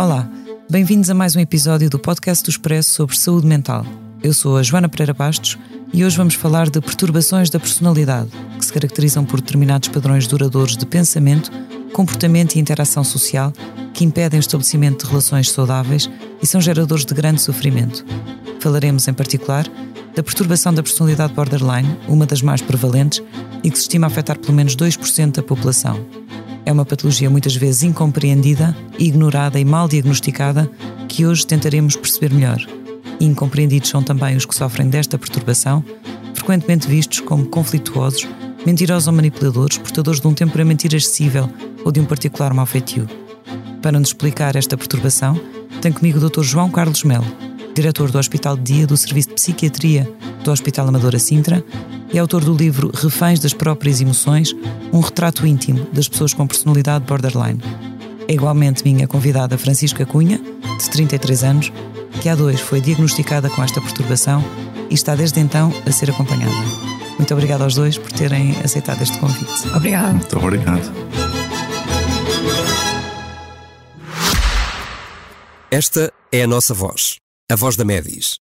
[0.00, 0.30] Olá,
[0.70, 3.84] bem-vindos a mais um episódio do podcast do Expresso sobre saúde mental.
[4.22, 5.58] Eu sou a Joana Pereira Bastos
[5.92, 10.76] e hoje vamos falar de perturbações da personalidade, que se caracterizam por determinados padrões duradouros
[10.76, 11.50] de pensamento,
[11.92, 13.52] comportamento e interação social
[13.92, 16.08] que impedem o estabelecimento de relações saudáveis
[16.40, 18.06] e são geradores de grande sofrimento.
[18.60, 19.66] Falaremos, em particular,
[20.14, 23.20] da perturbação da personalidade borderline, uma das mais prevalentes
[23.64, 25.98] e que se estima afetar pelo menos 2% da população.
[26.68, 30.70] É uma patologia muitas vezes incompreendida, ignorada e mal diagnosticada
[31.08, 32.58] que hoje tentaremos perceber melhor.
[33.18, 35.82] Incompreendidos são também os que sofrem desta perturbação,
[36.34, 38.28] frequentemente vistos como conflituosos,
[38.66, 41.48] mentirosos ou manipuladores, portadores de um temperamento irascível
[41.86, 43.08] ou de um particular mau feitio.
[43.80, 45.40] Para nos explicar esta perturbação,
[45.80, 46.42] tenho comigo o Dr.
[46.42, 47.24] João Carlos Melo,
[47.74, 50.06] diretor do Hospital de Dia do Serviço de Psiquiatria
[50.44, 51.64] do Hospital Amadora Sintra
[52.12, 54.54] e autor do livro Reféns das Próprias Emoções,
[54.92, 57.60] um retrato íntimo das pessoas com personalidade borderline.
[58.26, 61.72] É igualmente minha convidada Francisca Cunha, de 33 anos,
[62.20, 64.44] que há dois foi diagnosticada com esta perturbação
[64.90, 66.54] e está desde então a ser acompanhada.
[67.18, 69.68] Muito obrigada aos dois por terem aceitado este convite.
[69.74, 70.12] Obrigada.
[70.12, 70.92] Muito obrigado.
[75.70, 77.16] Esta é a nossa voz,
[77.50, 78.38] a voz da Medis,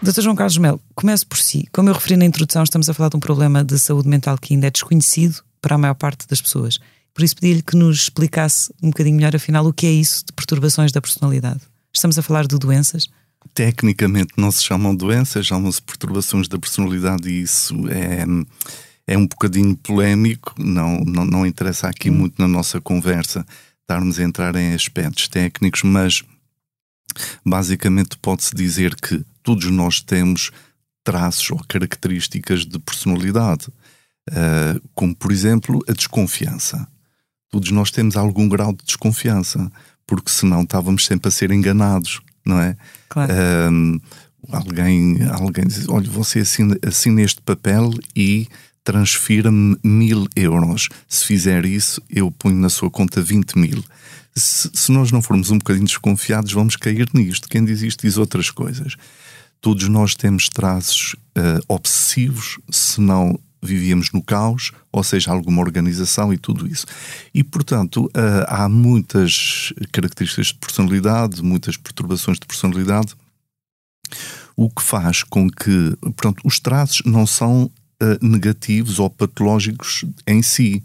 [0.00, 0.22] Dr.
[0.22, 1.68] João Carlos Melo, comece por si.
[1.72, 4.54] Como eu referi na introdução, estamos a falar de um problema de saúde mental que
[4.54, 6.78] ainda é desconhecido para a maior parte das pessoas.
[7.12, 10.32] Por isso pedi-lhe que nos explicasse um bocadinho melhor, afinal, o que é isso de
[10.32, 11.60] perturbações da personalidade.
[11.92, 13.08] Estamos a falar de doenças?
[13.52, 18.24] Tecnicamente não se chamam doenças, chamam-se perturbações da personalidade e isso é,
[19.04, 23.44] é um bocadinho polémico, não, não, não interessa aqui muito na nossa conversa
[23.80, 26.22] estarmos a entrar em aspectos técnicos, mas
[27.44, 30.50] basicamente pode-se dizer que todos nós temos
[31.02, 33.68] traços ou características de personalidade,
[34.28, 36.86] uh, como por exemplo a desconfiança.
[37.50, 39.72] Todos nós temos algum grau de desconfiança,
[40.06, 42.76] porque senão estávamos sempre a ser enganados, não é?
[43.08, 43.32] Claro.
[43.72, 43.98] Um,
[44.52, 48.46] alguém, alguém diz: olha, você assina, assina este papel e
[48.84, 50.90] transfira-me mil euros.
[51.08, 53.82] Se fizer isso, eu ponho na sua conta 20 mil.
[54.34, 57.48] Se, se nós não formos um bocadinho desconfiados, vamos cair nisto.
[57.48, 58.94] Quem diz isto diz outras coisas.
[59.60, 66.32] Todos nós temos traços uh, obsessivos, se não vivíamos no caos, ou seja, alguma organização
[66.32, 66.86] e tudo isso.
[67.34, 73.14] E, portanto, uh, há muitas características de personalidade, muitas perturbações de personalidade,
[74.56, 77.70] o que faz com que, pronto, os traços não são uh,
[78.26, 80.82] negativos ou patológicos em si.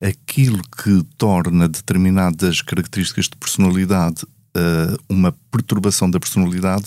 [0.00, 6.86] Aquilo que torna determinadas características de personalidade uh, uma perturbação da personalidade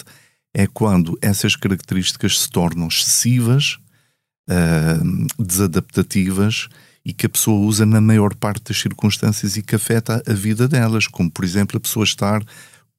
[0.54, 3.78] é quando essas características se tornam excessivas,
[4.50, 6.68] uh, desadaptativas
[7.06, 10.68] e que a pessoa usa na maior parte das circunstâncias e que afeta a vida
[10.68, 12.44] delas, como por exemplo a pessoa estar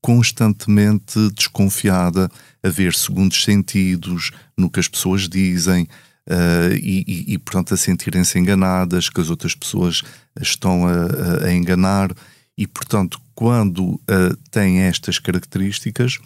[0.00, 2.28] constantemente desconfiada,
[2.62, 5.86] a ver segundos sentidos no que as pessoas dizem
[6.28, 10.02] uh, e, e, e, portanto, a sentirem-se enganadas, que as outras pessoas
[10.40, 12.12] estão a, a enganar.
[12.58, 16.19] E, portanto, quando uh, têm estas características,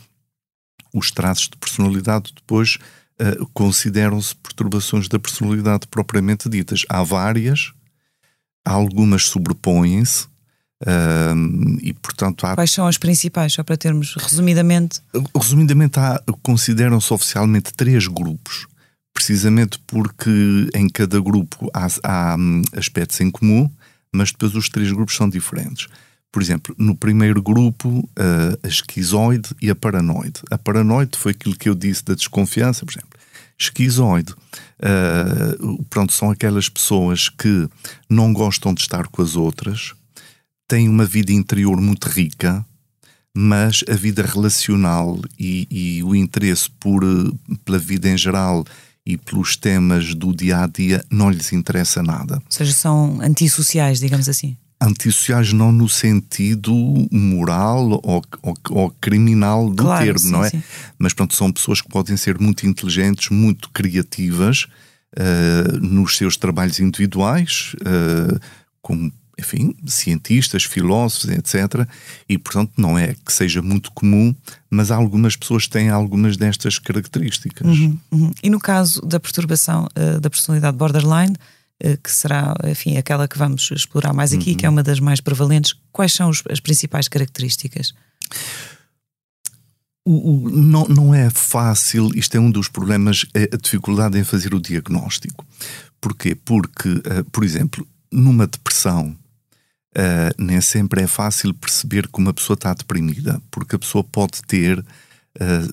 [0.95, 2.79] os traços de personalidade depois
[3.21, 6.85] uh, consideram-se perturbações da personalidade propriamente ditas.
[6.89, 7.73] Há várias,
[8.65, 10.25] algumas sobrepõem-se,
[10.83, 12.55] uh, e portanto há...
[12.55, 15.01] Quais são as principais, só para termos resumidamente?
[15.35, 15.99] Resumidamente,
[16.43, 18.67] consideram-se oficialmente três grupos,
[19.15, 23.71] precisamente porque em cada grupo há, há um, aspectos em comum,
[24.13, 25.89] mas depois os três grupos são diferentes.
[26.37, 30.43] Por exemplo, no primeiro grupo, uh, a esquizoide e a paranoide.
[30.51, 33.19] A paranoide foi aquilo que eu disse da desconfiança, por exemplo.
[33.59, 37.67] Esquizoide, uh, pronto, são aquelas pessoas que
[38.07, 39.95] não gostam de estar com as outras,
[40.69, 42.63] tem uma vida interior muito rica,
[43.35, 47.03] mas a vida relacional e, e o interesse por,
[47.65, 48.63] pela vida em geral
[49.07, 52.35] e pelos temas do dia a dia não lhes interessa nada.
[52.35, 54.55] Ou seja, são antissociais, digamos assim.
[54.81, 56.73] Antissociais não no sentido
[57.11, 60.51] moral ou, ou, ou criminal do claro, termo, sim, não é?
[60.51, 60.63] Sim.
[60.99, 64.67] Mas pronto, são pessoas que podem ser muito inteligentes, muito criativas
[65.17, 68.39] uh, nos seus trabalhos individuais, uh,
[68.83, 71.87] como enfim, cientistas, filósofos, etc.
[72.29, 74.35] E, portanto, não é que seja muito comum,
[74.71, 77.67] mas algumas pessoas têm algumas destas características.
[77.67, 78.31] Uhum, uhum.
[78.43, 81.35] E no caso da perturbação uh, da personalidade borderline,
[82.03, 84.57] que será, enfim, aquela que vamos explorar mais aqui, uhum.
[84.57, 87.93] que é uma das mais prevalentes, quais são os, as principais características?
[90.05, 94.25] O, o, não, não é fácil, isto é um dos problemas, é a dificuldade em
[94.25, 95.45] fazer o diagnóstico.
[96.01, 96.35] Porquê?
[96.35, 99.17] Porque, uh, por exemplo, numa depressão,
[99.97, 104.43] Uh, nem sempre é fácil perceber que uma pessoa está deprimida, porque a pessoa pode
[104.43, 104.85] ter uh,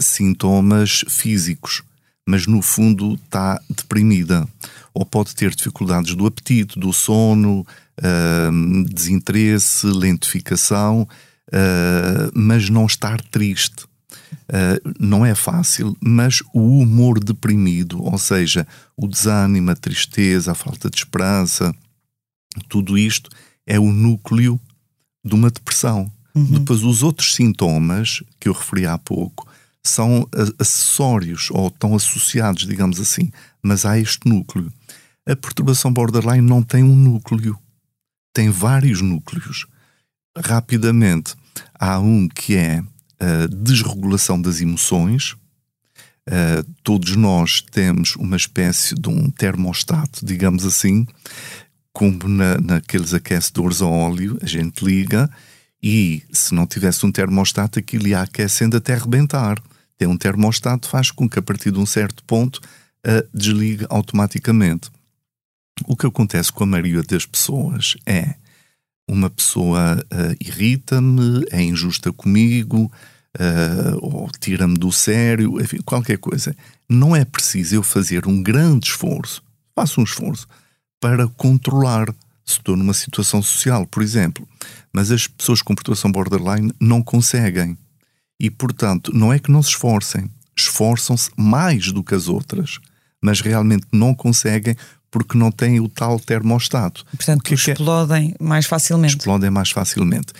[0.01, 1.83] sintomas físicos,
[2.25, 4.47] mas no fundo está deprimida.
[4.93, 7.65] Ou pode ter dificuldades do apetite, do sono,
[7.99, 11.07] uh, desinteresse, lentificação,
[12.33, 13.85] mas não estar triste.
[14.99, 18.65] não é fácil, mas o humor deprimido, ou seja,
[18.97, 21.73] o desânimo, a tristeza, a falta de esperança,
[22.67, 23.29] tudo isto
[23.65, 24.59] é o núcleo
[25.23, 26.11] de uma depressão.
[26.35, 26.45] Uhum.
[26.45, 29.47] Depois, os outros sintomas que eu referi há pouco
[29.85, 30.27] são
[30.57, 33.31] acessórios ou estão associados, digamos assim,
[33.61, 34.71] mas há este núcleo.
[35.25, 37.57] A perturbação borderline não tem um núcleo,
[38.33, 39.67] tem vários núcleos.
[40.37, 41.35] Rapidamente,
[41.73, 42.83] há um que é
[43.19, 45.35] a desregulação das emoções.
[46.27, 51.05] Uh, todos nós temos uma espécie de um termostato, digamos assim,
[51.91, 55.29] como na, naqueles aquecedores a óleo, a gente liga
[55.81, 59.61] e se não tivesse um termostato, aquilo ia aquecendo até arrebentar.
[59.97, 64.89] Tem um termostato, faz com que a partir de um certo ponto uh, desligue automaticamente.
[65.85, 68.35] O que acontece com a maioria das pessoas é
[69.09, 72.91] uma pessoa uh, irrita-me, é injusta comigo,
[73.37, 76.55] uh, ou tira-me do sério, enfim, qualquer coisa.
[76.89, 79.43] Não é preciso eu fazer um grande esforço,
[79.75, 80.47] faço um esforço
[80.99, 82.13] para controlar
[82.45, 84.47] se estou numa situação social, por exemplo.
[84.91, 87.77] Mas as pessoas com perturbação borderline não conseguem.
[88.43, 92.77] E, portanto, não é que não se esforcem, esforçam-se mais do que as outras,
[93.21, 94.75] mas realmente não conseguem
[95.09, 97.05] porque não têm o tal termostato.
[97.05, 98.43] Portanto, que é explodem é?
[98.43, 99.15] mais facilmente.
[99.15, 100.33] Explodem mais facilmente.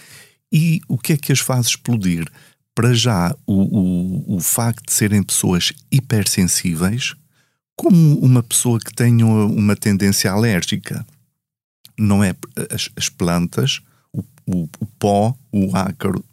[0.51, 2.29] E o que é que as faz explodir?
[2.75, 7.15] Para já, o, o, o facto de serem pessoas hipersensíveis,
[7.73, 11.05] como uma pessoa que tenha uma tendência alérgica.
[11.97, 12.35] Não é
[12.69, 13.79] as, as plantas,
[14.45, 16.24] o, o, pó, o ácaro,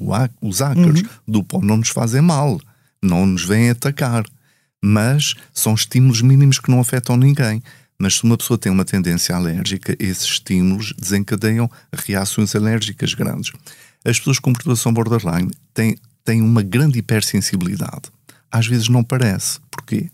[0.00, 0.12] o,
[0.48, 1.08] os ácaros uhum.
[1.26, 2.60] do pó não nos fazem mal,
[3.02, 4.24] não nos vêm atacar.
[4.82, 7.62] Mas são estímulos mínimos que não afetam ninguém.
[7.98, 13.52] Mas se uma pessoa tem uma tendência alérgica, esses estímulos desencadeiam reações alérgicas grandes.
[14.04, 18.02] As pessoas com perturbação borderline têm, têm uma grande hipersensibilidade.
[18.50, 19.58] Às vezes não parece.
[19.68, 20.08] Porquê?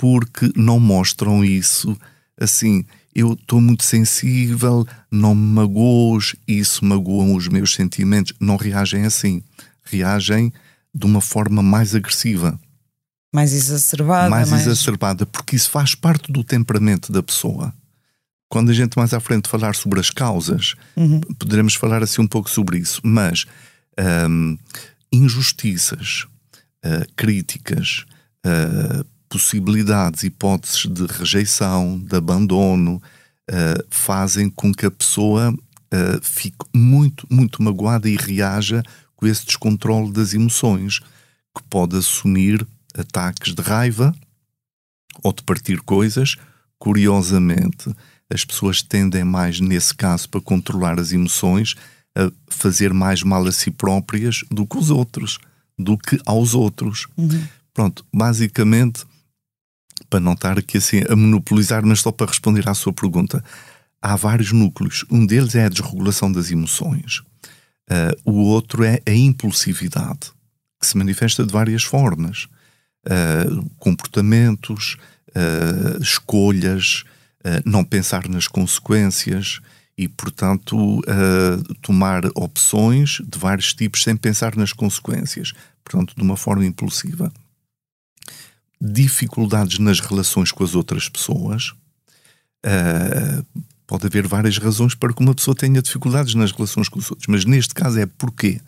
[0.00, 1.94] porque não mostram isso
[2.40, 2.86] assim.
[3.14, 8.32] Eu estou muito sensível, não me magoos, isso magoam os meus sentimentos.
[8.38, 9.42] Não reagem assim.
[9.82, 10.52] Reagem
[10.94, 12.58] de uma forma mais agressiva.
[13.32, 14.28] Mais exacerbada.
[14.28, 17.72] Mais, mais exacerbada, porque isso faz parte do temperamento da pessoa.
[18.48, 21.20] Quando a gente mais à frente falar sobre as causas, uhum.
[21.38, 23.00] poderemos falar assim um pouco sobre isso.
[23.04, 23.46] Mas
[24.28, 24.58] um,
[25.12, 26.26] injustiças,
[26.84, 28.04] uh, críticas,
[28.44, 33.00] uh, possibilidades, hipóteses de rejeição, de abandono,
[33.48, 38.82] uh, fazem com que a pessoa uh, fique muito, muito magoada e reaja
[39.14, 40.98] com esse descontrole das emoções,
[41.56, 42.66] que pode assumir
[42.98, 44.12] ataques de raiva
[45.22, 46.36] ou de partir coisas.
[46.78, 47.94] Curiosamente,
[48.28, 51.76] as pessoas tendem mais, nesse caso, para controlar as emoções,
[52.16, 55.38] a fazer mais mal a si próprias do que os outros,
[55.78, 57.06] do que aos outros.
[57.16, 57.46] Uhum.
[57.72, 59.04] Pronto, basicamente
[60.08, 63.42] para não estar aqui assim a monopolizar, mas só para responder à sua pergunta.
[64.00, 65.04] Há vários núcleos.
[65.10, 67.18] Um deles é a desregulação das emoções.
[67.90, 70.30] Uh, o outro é a impulsividade,
[70.80, 72.46] que se manifesta de várias formas.
[73.06, 74.96] Uh, comportamentos,
[75.30, 77.04] uh, escolhas,
[77.64, 79.60] não pensar nas consequências
[79.96, 81.00] e, portanto,
[81.80, 85.54] tomar opções de vários tipos sem pensar nas consequências.
[85.82, 87.32] Portanto, de uma forma impulsiva
[88.80, 91.72] dificuldades nas relações com as outras pessoas,
[92.64, 93.44] uh,
[93.90, 97.26] Pode haver várias razões para que uma pessoa tenha dificuldades nas relações com os outros,
[97.26, 98.60] mas neste caso é porquê?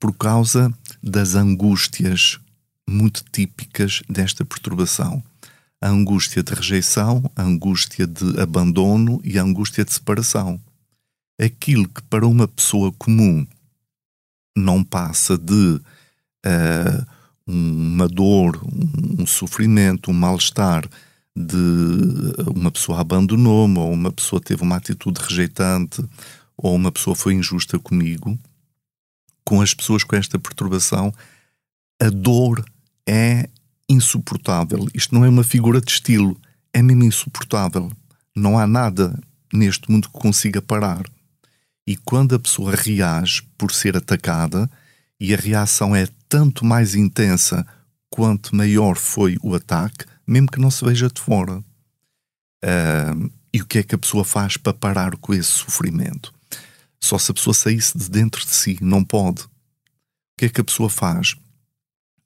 [0.00, 2.40] Por causa das angústias
[2.88, 5.22] muito típicas desta perturbação.
[5.82, 10.58] A angústia de rejeição, a angústia de abandono e a angústia de separação.
[11.38, 13.46] Aquilo que para uma pessoa comum
[14.56, 15.78] não passa de
[16.46, 17.06] uh,
[17.46, 18.58] uma dor,
[19.18, 20.88] um, sofrimento, um mal-estar
[21.36, 21.56] de
[22.54, 26.04] uma pessoa abandonou-me, ou uma pessoa teve uma atitude rejeitante,
[26.56, 28.38] ou uma pessoa foi injusta comigo,
[29.44, 31.12] com as pessoas com esta perturbação,
[32.00, 32.64] a dor
[33.06, 33.48] é
[33.88, 34.86] insuportável.
[34.94, 36.40] Isto não é uma figura de estilo,
[36.72, 37.90] é mesmo insuportável.
[38.34, 39.18] Não há nada
[39.52, 41.04] neste mundo que consiga parar.
[41.86, 44.70] E quando a pessoa reage por ser atacada,
[45.20, 47.66] e a reação é tanto mais intensa
[48.14, 51.58] quanto maior foi o ataque, mesmo que não se veja de fora.
[52.64, 56.32] Uh, e o que é que a pessoa faz para parar com esse sofrimento?
[57.00, 59.42] Só se a pessoa saísse de dentro de si, não pode.
[59.42, 59.48] O
[60.38, 61.34] que é que a pessoa faz?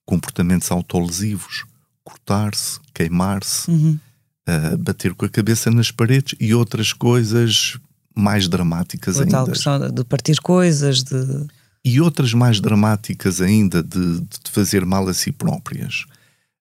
[0.05, 1.65] Comportamentos autolesivos,
[2.05, 3.99] cortar-se, queimar-se, uhum.
[4.47, 7.79] uh, bater com a cabeça nas paredes e outras coisas
[8.15, 9.33] mais dramáticas Ou ainda.
[9.39, 11.49] Tal questão de partir coisas, de
[11.85, 16.05] e outras mais dramáticas ainda de, de fazer mal a si próprias.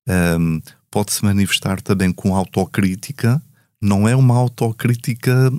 [0.07, 3.41] Um, Pode-se manifestar também com autocrítica,
[3.81, 5.51] não é uma autocrítica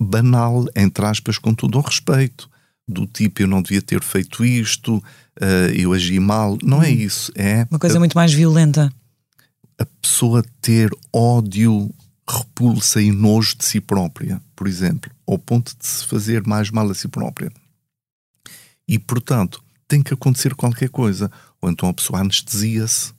[0.00, 2.48] banal, entre aspas, com todo o respeito,
[2.88, 6.56] do tipo eu não devia ter feito isto, uh, eu agi mal.
[6.62, 6.92] Não é hum.
[6.92, 7.32] isso.
[7.34, 8.92] É uma coisa a, muito mais violenta.
[9.78, 11.92] A pessoa ter ódio,
[12.28, 16.88] repulsa e nojo de si própria, por exemplo, ao ponto de se fazer mais mal
[16.90, 17.50] a si própria.
[18.88, 21.30] E, portanto, tem que acontecer qualquer coisa.
[21.60, 23.14] Ou então a pessoa anestesia-se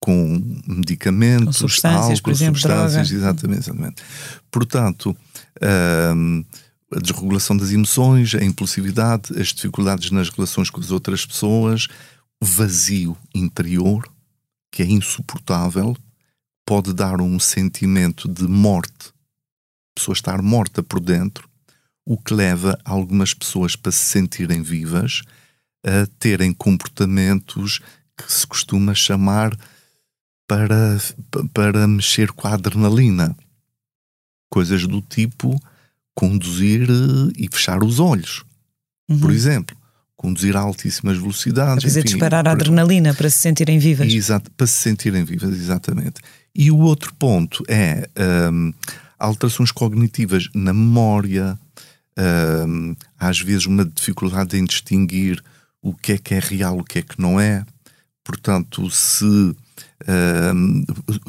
[0.00, 4.02] com medicamentos, com substâncias, álcool, por exemplo, substâncias, exatamente, exatamente.
[4.50, 5.16] Portanto,
[6.14, 6.44] hum,
[6.92, 11.86] a desregulação das emoções, a impulsividade, as dificuldades nas relações com as outras pessoas,
[12.40, 14.08] o vazio interior,
[14.70, 15.96] que é insuportável,
[16.64, 21.47] pode dar um sentimento de morte, a pessoa estar morta por dentro,
[22.08, 25.20] o que leva algumas pessoas para se sentirem vivas
[25.84, 27.80] a terem comportamentos
[28.16, 29.54] que se costuma chamar
[30.46, 30.98] para,
[31.52, 33.36] para mexer com a adrenalina.
[34.48, 35.60] Coisas do tipo
[36.14, 38.42] conduzir eh, e fechar os olhos,
[39.06, 39.20] uhum.
[39.20, 39.76] por exemplo.
[40.16, 41.84] Conduzir a altíssimas velocidades.
[41.84, 44.10] Quer dizer, enfim, disparar a adrenalina para se sentirem vivas.
[44.10, 46.22] Exato, para se sentirem vivas, exatamente.
[46.54, 48.08] E o outro ponto é
[48.50, 48.72] um,
[49.18, 51.58] alterações cognitivas na memória,
[52.18, 55.42] uh, às vezes uma dificuldade em distinguir
[55.80, 57.64] o que é que é real, o que é que não é.
[58.24, 59.56] Portanto, se uh,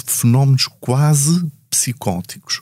[0.06, 2.62] fenómenos quase psicóticos,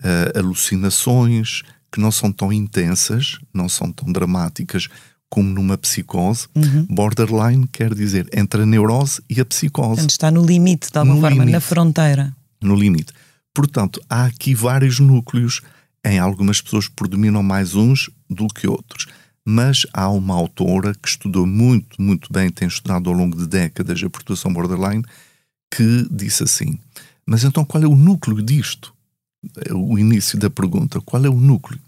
[0.00, 4.88] uh, alucinações que não são tão intensas, não são tão dramáticas
[5.28, 6.46] como numa psicose.
[6.54, 6.86] Uhum.
[6.90, 9.88] Borderline quer dizer entre a neurose e a psicose.
[9.88, 11.52] Portanto, está no limite, de alguma no forma, limite.
[11.52, 12.36] na fronteira.
[12.60, 13.12] No limite.
[13.54, 15.62] Portanto, há aqui vários núcleos
[16.04, 19.06] em algumas pessoas predominam mais uns do que outros.
[19.44, 24.02] Mas há uma autora que estudou muito, muito bem, tem estudado ao longo de décadas
[24.02, 25.04] a perturbação borderline,
[25.72, 26.78] que disse assim:
[27.26, 28.94] Mas então qual é o núcleo disto?
[29.72, 31.80] O início da pergunta: qual é o núcleo?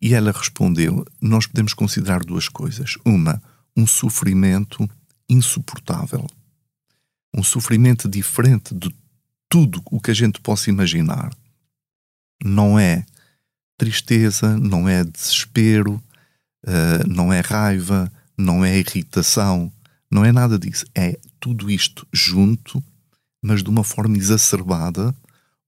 [0.00, 2.96] E ela respondeu: Nós podemos considerar duas coisas.
[3.04, 3.42] Uma,
[3.76, 4.88] um sofrimento
[5.28, 6.26] insuportável.
[7.34, 8.94] Um sofrimento diferente de
[9.48, 11.30] tudo o que a gente possa imaginar.
[12.42, 13.04] Não é
[13.82, 16.00] tristeza, não é desespero,
[16.64, 18.08] uh, não é raiva,
[18.38, 19.72] não é irritação,
[20.08, 20.84] não é nada disso.
[20.94, 22.80] É tudo isto junto,
[23.42, 25.12] mas de uma forma exacerbada,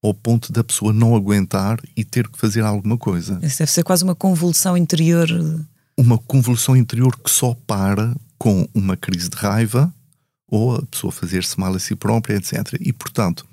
[0.01, 3.41] ao ponto da pessoa não aguentar e ter que fazer alguma coisa.
[3.43, 5.29] Isso deve ser quase uma convulsão interior.
[5.99, 9.93] Uma convulsão interior que só para com uma crise de raiva
[10.47, 12.77] ou a pessoa fazer-se mal a si própria, etc.
[12.79, 13.45] E, portanto,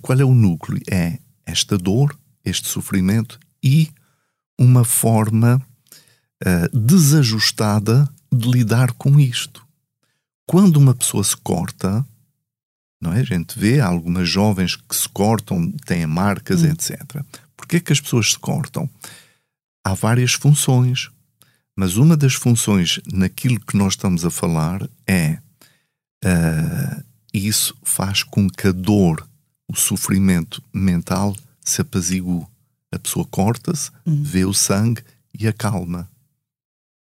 [0.00, 0.80] qual é o núcleo?
[0.90, 3.90] É esta dor, este sofrimento e
[4.58, 5.62] uma forma
[6.44, 9.66] uh, desajustada de lidar com isto.
[10.46, 12.04] Quando uma pessoa se corta,
[13.00, 13.20] não é?
[13.20, 16.66] A gente vê algumas jovens que se cortam, têm marcas, hum.
[16.66, 17.00] etc.
[17.56, 18.88] Por que é que as pessoas se cortam?
[19.84, 21.10] Há várias funções,
[21.76, 25.38] mas uma das funções naquilo que nós estamos a falar é
[26.24, 29.26] uh, isso faz com que a dor,
[29.68, 32.44] o sofrimento mental se apazigue
[32.92, 34.22] a pessoa corta-se, uhum.
[34.22, 35.02] vê o sangue
[35.38, 36.08] e acalma.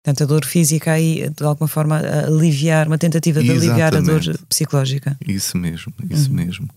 [0.03, 3.69] Portanto, a dor física aí, de alguma forma, aliviar, uma tentativa de Exatamente.
[3.69, 5.17] aliviar a dor psicológica.
[5.27, 6.35] Isso mesmo, isso uhum.
[6.35, 6.69] mesmo.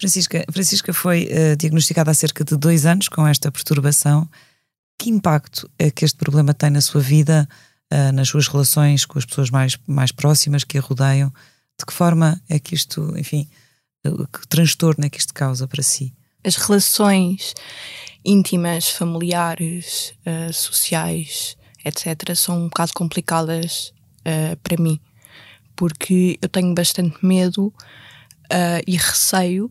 [0.00, 4.28] Francisca, Francisca foi uh, diagnosticada há cerca de dois anos com esta perturbação.
[4.98, 7.48] Que impacto é que este problema tem na sua vida,
[7.92, 11.32] uh, nas suas relações com as pessoas mais, mais próximas que a rodeiam?
[11.78, 13.48] De que forma é que isto, enfim,
[14.04, 16.12] uh, que transtorno é que isto causa para si?
[16.44, 17.54] As relações
[18.24, 20.14] íntimas, familiares,
[20.52, 23.92] sociais, etc., são um bocado complicadas
[24.62, 24.98] para mim,
[25.74, 27.72] porque eu tenho bastante medo
[28.86, 29.70] e receio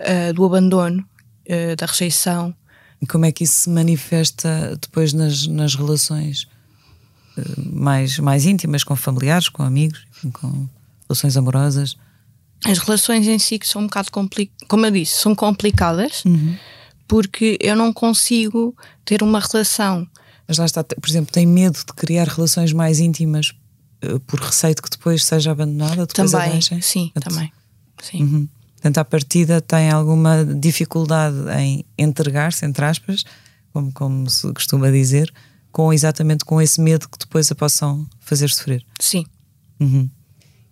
[0.00, 1.04] uh, do abandono,
[1.48, 2.54] uh, da rejeição.
[3.00, 6.48] E como é que isso se manifesta depois nas, nas relações
[7.36, 10.68] uh, mais, mais íntimas, com familiares, com amigos, enfim, com
[11.08, 11.96] relações amorosas?
[12.64, 16.56] As relações em si que são um bocado complicadas, como eu disse, são complicadas uhum.
[17.08, 20.06] porque eu não consigo ter uma relação.
[20.46, 23.52] Mas lá está, por exemplo, tem medo de criar relações mais íntimas
[24.26, 26.06] por receio de que depois seja abandonada?
[26.06, 27.52] Também, sim, também.
[28.02, 28.22] Sim.
[28.22, 28.48] Uhum.
[28.74, 33.24] Portanto, à partida tem alguma dificuldade em entregar-se, entre aspas,
[33.72, 35.32] como, como se costuma dizer,
[35.70, 38.84] com exatamente com esse medo que depois a possam fazer sofrer.
[38.98, 39.24] Sim.
[39.78, 40.10] Uhum.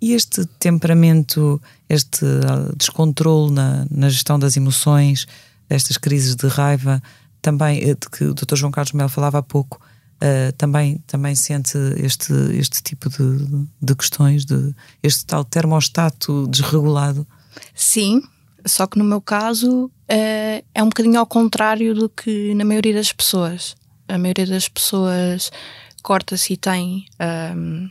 [0.03, 5.27] E este temperamento, este ah, descontrole na, na gestão das emoções,
[5.69, 7.03] estas crises de raiva,
[7.43, 8.55] também, eh, de que o Dr.
[8.55, 9.81] João Carlos Melo falava há pouco,
[10.23, 17.27] uh, também, também sente este, este tipo de, de questões, de este tal termostato desregulado?
[17.75, 18.23] Sim,
[18.67, 22.95] só que no meu caso é, é um bocadinho ao contrário do que na maioria
[22.95, 23.75] das pessoas.
[24.07, 25.51] A maioria das pessoas
[26.03, 27.07] corta-se e tem
[27.57, 27.89] um,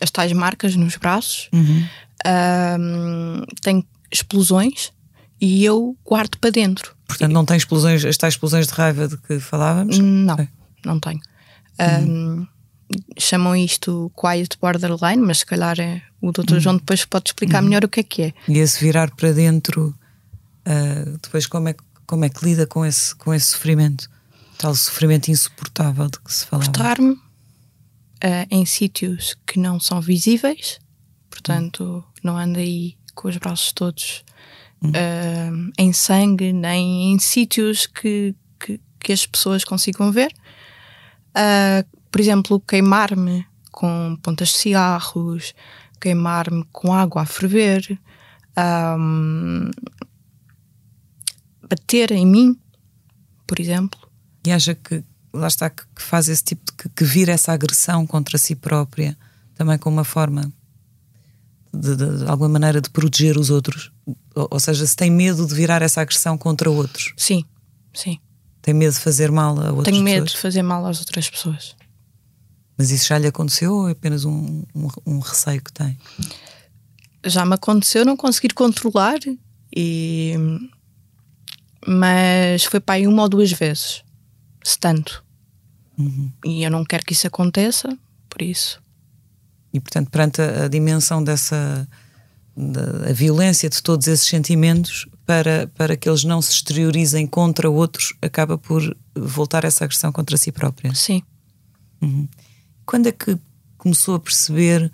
[0.00, 1.84] as tais marcas nos braços, uhum.
[2.26, 4.92] Um, tem explosões
[5.40, 6.94] e eu guardo para dentro.
[7.06, 9.98] Portanto, não tem explosões, as tais explosões de raiva de que falávamos?
[9.98, 10.48] Não, é.
[10.84, 11.20] não tenho.
[11.80, 12.42] Uhum.
[12.42, 12.46] Um,
[13.18, 16.52] chamam isto quiet borderline, mas se calhar é, o Dr.
[16.52, 16.60] Uhum.
[16.60, 17.68] João depois pode explicar uhum.
[17.68, 18.34] melhor o que é que é.
[18.48, 19.94] E esse virar para dentro,
[20.66, 21.74] uh, depois como é,
[22.06, 24.08] como é que lida com esse, com esse sofrimento?
[24.58, 26.66] Tal sofrimento insuportável de que se falava.
[26.66, 30.78] Cortar-me uh, em sítios que não são visíveis,
[31.30, 32.02] portanto, uhum.
[32.22, 34.24] não ando aí com os braços todos
[34.82, 40.32] uh, em sangue, nem em sítios que, que, que, as pessoas consigam ver.
[41.30, 45.54] Uh, por exemplo, queimar-me com pontas de cigarros,
[46.00, 47.98] queimar-me com água a ferver,
[48.98, 49.70] um,
[51.68, 52.58] bater em mim,
[53.46, 54.00] por exemplo.
[54.44, 58.06] E acha que lá está que, faz esse tipo de que, que vira essa agressão
[58.06, 59.16] contra si própria
[59.54, 60.50] também como uma forma
[61.72, 63.92] de, de, de, alguma maneira de proteger os outros?
[64.34, 67.12] Ou, ou, seja, se tem medo de virar essa agressão contra outros?
[67.16, 67.44] Sim,
[67.94, 68.18] sim.
[68.62, 70.32] Tem medo de fazer mal a outras Tenho medo pessoas?
[70.32, 71.76] de fazer mal às outras pessoas.
[72.76, 75.98] Mas isso já lhe aconteceu ou é apenas um, um, um receio que tem?
[77.24, 79.18] Já me aconteceu não conseguir controlar,
[79.74, 80.34] e...
[81.86, 84.02] mas foi para aí uma ou duas vezes,
[84.64, 85.22] se tanto.
[85.98, 86.32] Uhum.
[86.44, 87.88] E eu não quero que isso aconteça,
[88.30, 88.82] por isso.
[89.72, 91.88] E portanto, perante a, a dimensão dessa
[92.56, 98.12] da, violência de todos esses sentimentos, para, para que eles não se exteriorizem contra outros,
[98.20, 100.94] acaba por voltar essa agressão contra si própria.
[100.94, 101.22] Sim.
[102.02, 102.28] Uhum.
[102.84, 103.38] Quando é que
[103.78, 104.90] começou a perceber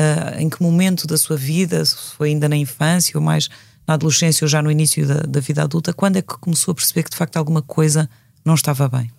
[0.00, 3.48] uh, em que momento da sua vida, se foi ainda na infância ou mais
[3.86, 6.74] na adolescência ou já no início da, da vida adulta, quando é que começou a
[6.74, 8.08] perceber que de facto alguma coisa
[8.44, 9.10] não estava bem?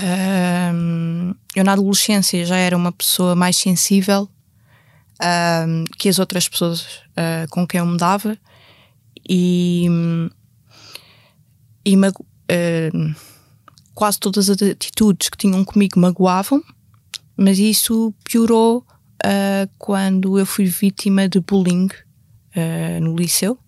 [0.00, 4.26] Um, eu na adolescência já era uma pessoa mais sensível
[5.22, 8.38] um, que as outras pessoas uh, com quem eu me dava
[9.28, 9.86] e,
[11.84, 13.14] e uh,
[13.94, 16.62] quase todas as atitudes que tinham comigo magoavam
[17.36, 18.86] mas isso piorou
[19.24, 23.58] uh, quando eu fui vítima de bullying uh, no liceu.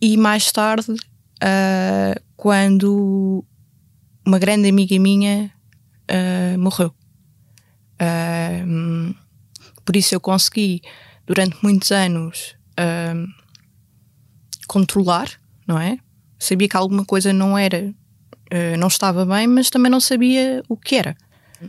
[0.00, 0.94] E mais tarde,
[2.36, 3.44] quando
[4.24, 5.50] uma grande amiga minha
[6.58, 6.94] morreu.
[9.84, 10.82] por isso eu consegui,
[11.26, 12.54] durante muitos anos,
[14.66, 15.28] controlar,
[15.66, 15.98] não é?
[16.38, 17.92] Sabia que alguma coisa não era,
[18.78, 21.16] não estava bem, mas também não sabia o que era.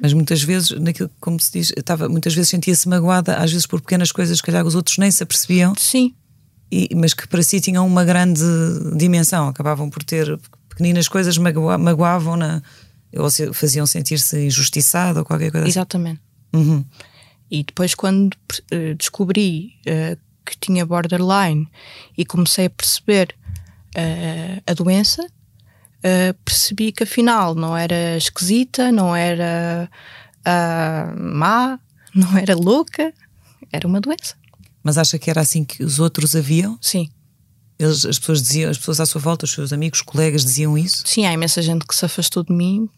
[0.01, 3.79] Mas muitas vezes, naquilo, como se diz, estava, muitas vezes sentia-se magoada, às vezes por
[3.79, 5.75] pequenas coisas que calhar os outros nem se apercebiam.
[5.77, 6.15] Sim.
[6.71, 8.41] E, mas que para si tinham uma grande
[8.97, 10.39] dimensão, acabavam por ter
[10.73, 12.62] pequeninas coisas magoavam na,
[13.15, 16.19] ou se, faziam sentir-se injustiçado ou qualquer coisa Exatamente.
[16.53, 16.62] assim.
[16.62, 16.83] Exatamente.
[16.83, 16.86] Uhum.
[17.49, 21.67] E depois, quando uh, descobri uh, que tinha borderline
[22.17, 23.36] e comecei a perceber
[23.95, 25.25] uh, a doença,
[26.43, 29.89] percebi que afinal não era esquisita, não era
[30.45, 31.79] uh, má,
[32.13, 33.13] não era louca,
[33.71, 34.36] era uma doença.
[34.83, 36.77] Mas acha que era assim que os outros haviam?
[36.81, 37.09] Sim.
[37.79, 41.03] Eles, as pessoas diziam, as pessoas à sua volta, os seus amigos, colegas diziam isso?
[41.05, 42.89] Sim, há imensa gente que se afastou de mim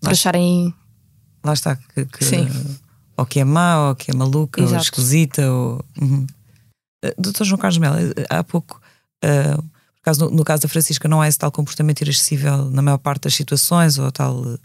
[0.00, 0.74] por acharem.
[1.44, 2.48] Lá está, que, que, Sim.
[3.16, 4.84] ou que é má, ou que é maluca, ou Exato.
[4.84, 5.50] esquisita.
[5.50, 5.84] Ou...
[6.00, 6.26] Uhum.
[7.04, 8.80] Uh, Doutor João Carlos Melo, uh, há pouco,
[9.24, 12.82] uh, por caso, no, no caso da Francisca, não há esse tal comportamento irascível na
[12.82, 14.58] maior parte das situações, ou tal uh,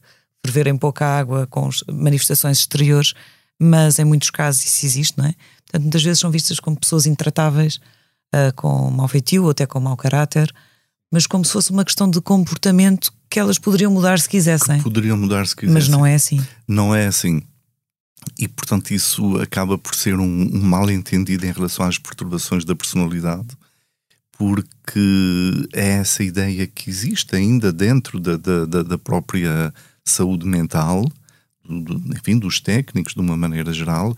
[0.45, 3.13] ferver em pouca água com manifestações exteriores,
[3.59, 5.35] mas em muitos casos isso existe, não é?
[5.73, 7.77] Portanto, muitas vezes são vistas como pessoas intratáveis,
[8.35, 10.53] uh, com mau feitio ou até com mau caráter,
[11.11, 14.79] mas como se fosse uma questão de comportamento que elas poderiam mudar se quisessem.
[14.83, 15.73] Poderiam mudar se quisessem.
[15.73, 16.39] Mas não é assim.
[16.67, 17.41] Não é assim.
[18.37, 20.23] E, portanto, isso acaba por ser um,
[20.55, 23.47] um mal-entendido em relação às perturbações da personalidade,
[24.37, 29.73] porque é essa ideia que existe ainda dentro da, da, da- própria
[30.05, 31.03] saúde mental,
[31.67, 34.15] do- enfim, dos técnicos, de uma maneira geral,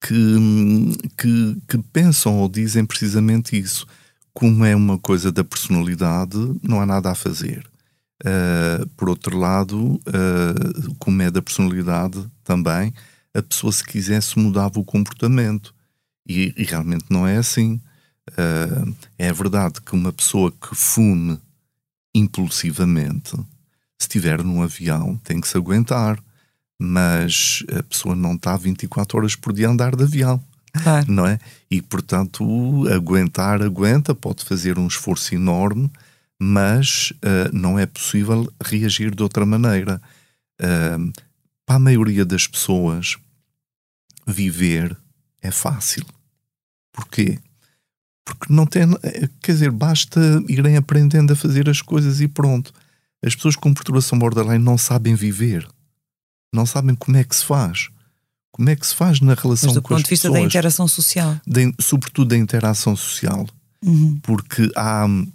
[0.00, 3.86] que, que, que pensam ou dizem precisamente isso.
[4.32, 7.66] Como é uma coisa da personalidade, não há nada a fazer.
[8.22, 12.92] Uh, por outro lado, uh, como é da personalidade também,
[13.34, 15.74] a pessoa, se quisesse, mudava o comportamento.
[16.26, 17.80] E, e realmente não é assim.
[18.30, 21.38] Uh, é verdade que uma pessoa que fume
[22.14, 26.22] impulsivamente, se estiver num avião, tem que se aguentar.
[26.82, 31.12] Mas a pessoa não está 24 horas por dia a andar de avião Claro.
[31.12, 31.38] não é?
[31.70, 32.42] E portanto,
[32.88, 35.90] aguentar, aguenta, pode fazer um esforço enorme,
[36.40, 40.00] mas ah, não é possível reagir de outra maneira.
[40.58, 40.96] Ah,
[41.66, 43.16] para a maioria das pessoas,
[44.26, 44.96] viver
[45.42, 46.04] é fácil.
[46.92, 47.38] Porquê?
[48.24, 48.82] Porque não tem.
[49.02, 52.72] eh, Quer dizer, basta irem aprendendo a fazer as coisas e pronto.
[53.24, 55.68] As pessoas com perturbação borderline não sabem viver.
[56.52, 57.88] Não sabem como é que se faz.
[58.52, 60.40] Como é que se faz na relação Mas do com as ponto de vista pessoas
[60.42, 61.40] da interação social.
[61.56, 63.46] in- sobretudo da interação social,
[63.82, 64.18] Uhum.
[64.22, 65.26] porque há hum,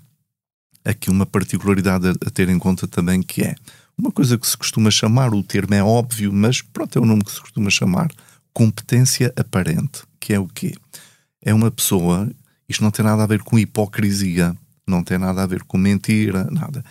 [0.84, 3.56] aqui uma particularidade a, a ter em conta também que é
[3.98, 7.24] uma coisa que se costuma chamar, o termo é óbvio, mas pronto, é o nome
[7.24, 8.12] que se costuma chamar,
[8.54, 10.76] competência aparente, que é o quê?
[11.42, 12.30] É uma pessoa,
[12.68, 16.44] isto não tem nada a ver com hipocrisia, não tem nada a ver com mentira,
[16.52, 16.84] nada.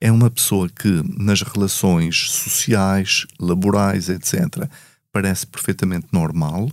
[0.00, 4.68] É uma pessoa que nas relações sociais, laborais, etc.,
[5.12, 6.70] parece perfeitamente normal,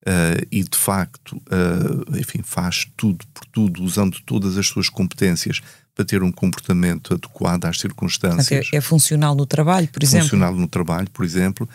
[0.00, 5.60] Uh, e de facto, uh, enfim, faz tudo por tudo, usando todas as suas competências
[5.94, 10.24] para ter um comportamento adequado às circunstâncias, é, é funcional no trabalho, por exemplo.
[10.24, 11.68] funcional no trabalho, por exemplo.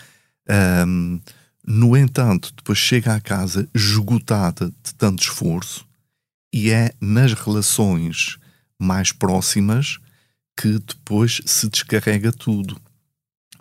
[0.88, 1.20] Um,
[1.68, 5.86] no entanto, depois chega à casa esgotada de tanto esforço
[6.52, 8.38] e é nas relações
[8.80, 10.00] mais próximas
[10.58, 12.80] que depois se descarrega tudo.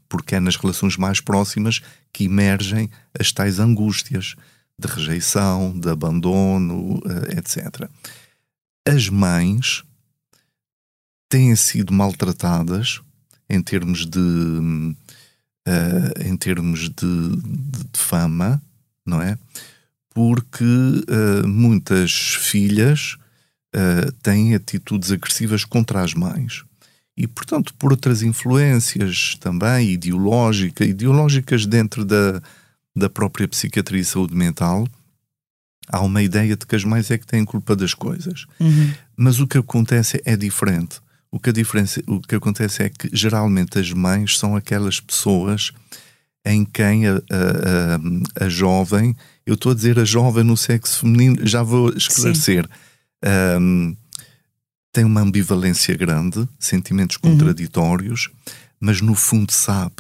[0.09, 1.81] Porque é nas relações mais próximas
[2.13, 4.35] que emergem as tais angústias
[4.79, 7.89] de rejeição, de abandono, eh, etc.
[8.87, 9.83] As mães
[11.29, 13.01] têm sido maltratadas
[13.49, 14.95] em termos de
[15.67, 18.61] eh, em termos de, de- de fama,
[19.07, 19.39] não é?
[20.11, 20.65] Porque
[21.09, 23.17] eh, muitas filhas
[23.75, 26.65] eh, têm atitudes agressivas contra as mães.
[27.17, 32.43] E, portanto, por outras influências também ideológica, ideológicas dentro da,
[32.95, 34.87] da própria psiquiatria e saúde mental,
[35.89, 38.47] há uma ideia de que as mães é que têm culpa das coisas.
[39.17, 41.01] Mas o que acontece é diferente.
[41.31, 45.73] O que, a diferença, o que acontece é que geralmente as mães são aquelas pessoas
[46.45, 51.01] em quem a, a, a, a jovem, eu estou a dizer a jovem no sexo
[51.01, 52.69] feminino, já vou esclarecer,
[53.61, 53.97] um,
[54.95, 58.31] tem uma ambivalência grande, sentimentos contraditórios,
[58.79, 59.97] mas no fundo sabe,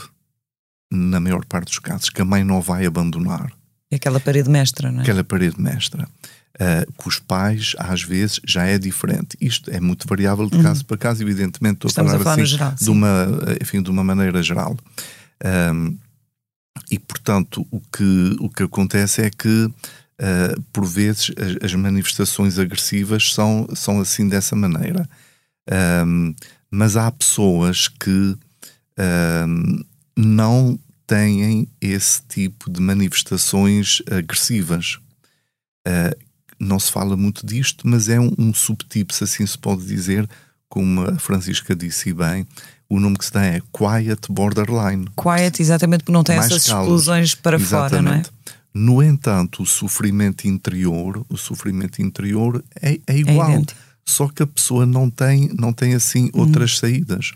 [0.91, 3.53] na maior parte dos casos, que a mãe não vai abandonar
[3.91, 5.03] É aquela parede mestra, não é?
[5.03, 6.09] aquela parede mestra.
[6.55, 9.37] Uh, com os pais, às vezes, já é diferente.
[9.41, 12.37] Isto é muito variável de caso para caso, evidentemente, estou Estamos a a falar, falar
[12.37, 13.27] no assim, geral, de, uma,
[13.61, 14.77] enfim, de uma maneira geral.
[15.45, 15.99] Um,
[16.89, 19.69] e, portanto, o que, o que acontece é que,
[20.21, 25.09] uh, por vezes, as, as manifestações agressivas são, são assim dessa maneira.
[26.07, 26.35] Um,
[26.71, 28.37] mas há pessoas que
[28.99, 29.85] um,
[30.17, 34.99] não têm esse tipo de manifestações agressivas.
[35.87, 36.25] Uh,
[36.59, 40.29] não se fala muito disto, mas é um, um subtipo, se assim se pode dizer,
[40.69, 42.47] como a Francisca disse bem,
[42.89, 45.07] o nome que se dá é Quiet Borderline.
[45.17, 48.23] Quiet, exatamente, porque não tem Mais essas explosões para fora, não é?
[48.75, 53.51] No entanto, o sofrimento interior, o sofrimento interior é, é igual.
[53.51, 53.81] idêntico.
[54.05, 57.33] só que a pessoa não tem, não tem assim outras saídas.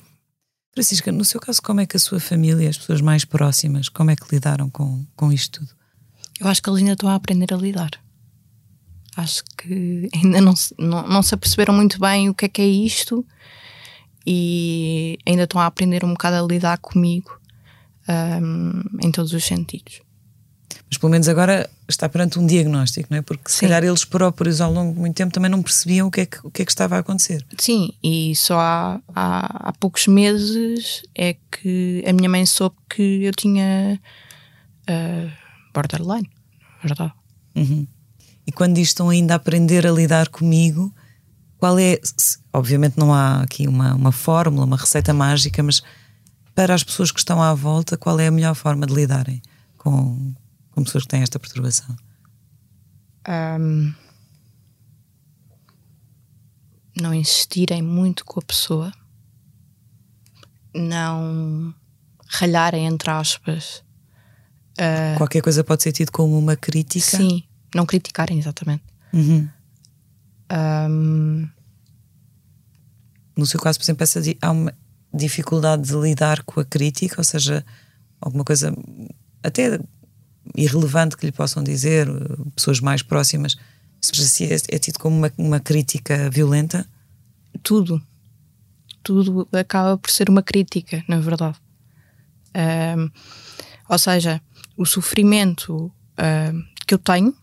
[0.75, 4.11] Francisca, no seu caso, como é que a sua família, as pessoas mais próximas, como
[4.11, 5.71] é que lidaram com, com isto tudo?
[6.41, 7.91] Eu acho que eles ainda estão a aprender a lidar.
[9.17, 12.63] Acho que ainda não, se- não, não se aperceberam muito bem o que é que
[12.63, 13.25] é isto
[14.27, 17.41] e ainda estão a aprender um bocado a lidar comigo
[18.07, 20.01] ahm, em todos os sentidos.
[20.91, 23.23] Mas pelo menos agora está perante um diagnóstico, não é?
[23.23, 23.67] Porque se Sim.
[23.67, 26.39] calhar eles próprios ao longo de muito tempo também não percebiam o que é que,
[26.47, 27.45] o que, é que estava a acontecer.
[27.59, 33.25] Sim, e só há, há, há poucos meses é que a minha mãe soube que
[33.25, 34.01] eu tinha
[34.87, 35.29] ah,
[35.75, 36.29] borderline,
[36.83, 37.13] verdade.
[38.47, 40.95] E quando estão ainda a aprender a lidar comigo,
[41.59, 41.99] qual é.
[42.03, 45.83] se- Obviamente não há aqui uma, uma fórmula, uma receita mágica, mas
[46.55, 49.41] para as pessoas que estão à volta, qual é a melhor forma de lidarem
[49.77, 50.33] com,
[50.79, 51.97] com pessoas que têm esta perturbação?
[53.27, 53.93] Ahm,
[57.01, 58.93] não insistirem muito com a pessoa,
[60.75, 61.75] não
[62.29, 63.83] ralharem entre aspas.
[65.17, 67.17] Qualquer coisa pode ser tido como uma crítica.
[67.17, 67.43] Sim,
[67.75, 68.85] não criticarem exatamente.
[69.13, 69.49] Uhum.
[70.49, 71.49] Ahm,
[73.37, 74.73] No seu caso, por exemplo, essa, há uma
[75.13, 77.65] dificuldade de lidar com a crítica, ou seja,
[78.21, 78.73] alguma coisa
[79.43, 79.81] até
[80.57, 82.13] irrelevante que lhe possam dizer, eh,
[82.55, 83.57] pessoas mais próximas,
[84.01, 86.87] si é, é tido como uma, uma crítica violenta?
[87.63, 88.01] tudo.
[89.03, 91.59] Tudo acaba por ser uma crítica, na verdade.
[93.89, 94.41] Ou seja,
[94.77, 95.93] o sofrimento
[96.87, 97.35] que eu tenho.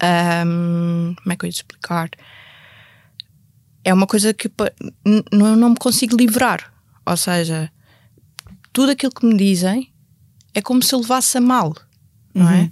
[0.00, 2.10] ahm, como é que eu ia explicar?
[3.84, 4.50] É uma coisa que
[5.32, 6.72] não me consigo livrar.
[7.04, 7.70] Ou seja,
[8.72, 9.91] tudo aquilo que me dizem
[10.54, 11.74] é como se eu levasse a mal,
[12.34, 12.70] não é?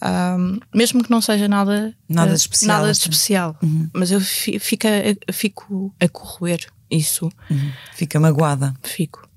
[0.00, 3.56] Ahm, mesmo que não seja nada, Nada de eh, especial, nada de especial.
[3.92, 4.88] Mas eu fi- fica,
[5.32, 7.28] fico a corroer isso.
[7.94, 8.74] Fica magoada.
[8.82, 9.28] Fico.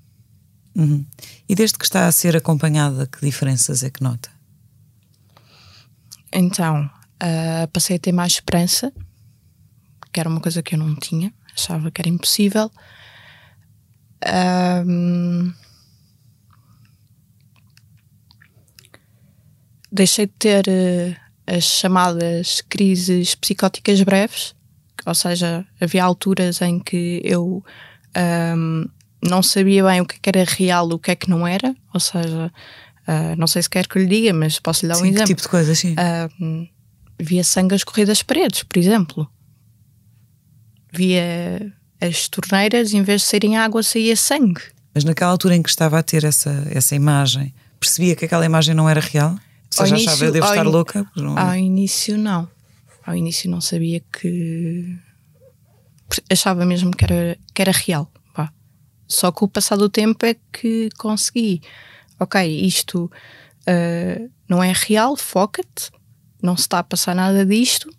[0.74, 1.04] Uhum.
[1.48, 4.30] E desde que está a ser acompanhada, que diferenças é que nota?
[6.32, 6.88] Então,
[7.20, 8.92] ah, passei a ter mais esperança,
[10.12, 12.70] que era uma coisa que eu não tinha, achava que era impossível.
[14.24, 15.52] Ahm,
[19.92, 24.54] deixei de ter eh, as chamadas crises psicóticas breves,
[25.04, 27.62] ou seja, havia alturas em que eu
[28.14, 28.86] ahm,
[29.22, 31.74] não sabia bem o que é que era real, o que é que não era,
[31.92, 32.52] ou seja,
[33.06, 35.14] ah, não sei se quer que lhe diga, mas posso lhe dar um Sim, que
[35.14, 35.26] exemplo.
[35.26, 35.94] tipo de coisa, sim.
[35.98, 36.68] Ahm,
[37.20, 39.28] via sangue a escorrer das paredes, por exemplo.
[40.92, 44.62] Via as torneiras, em vez de saírem água, saía sangue.
[44.94, 48.74] Mas naquela altura em que estava a ter essa, essa imagem, percebia que aquela imagem
[48.74, 49.36] não era real?
[49.78, 51.06] Ou Ao seja, início- achava, eu devo estar in- louca?
[51.16, 52.48] Não- Ao início, não.
[53.04, 54.96] Ao início, não sabia que.
[56.30, 58.10] Achava mesmo que era, que era real.
[58.36, 58.52] vá.
[59.08, 61.62] Só com o passar do tempo é que consegui.
[62.20, 63.10] Ok, isto
[63.66, 65.90] ah, não é real, foca-te,
[66.42, 67.90] não se está a passar nada disto.